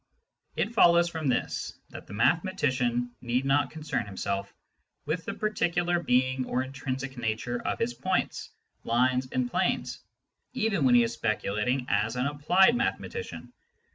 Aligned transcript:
It 0.55 0.73
follows 0.73 1.07
from 1.09 1.27
this 1.27 1.77
that 1.91 2.07
the 2.07 2.13
mathematician 2.13 3.11
need 3.21 3.45
not 3.45 3.69
concern 3.69 4.07
himself 4.07 4.51
with 5.05 5.25
the 5.25 5.33
particular 5.35 5.99
being 6.01 6.43
or 6.47 6.63
intrinsic 6.63 7.17
nature 7.19 7.61
of 7.67 7.77
his 7.77 7.93
points, 7.93 8.49
lines, 8.83 9.27
and 9.31 9.51
planes, 9.51 9.99
even 10.53 10.85
when 10.85 10.95
he 10.95 11.03
is 11.03 11.13
speculating 11.13 11.85
as 11.87 12.15
an 12.15 12.25
applied 12.25 12.75
mathematician. 12.75 13.53